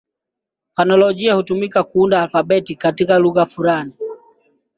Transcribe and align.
Fonolojia 0.75 1.33
hutumika 1.33 1.83
kuunda 1.83 2.21
alfabeti 2.21 2.75
katika 2.75 3.19
lugha 3.19 3.45
fulani. 3.45 3.93